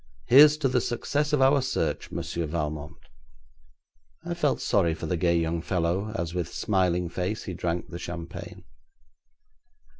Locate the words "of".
1.31-1.43